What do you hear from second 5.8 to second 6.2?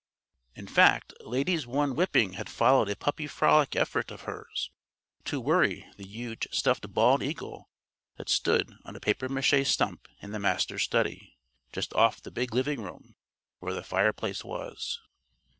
the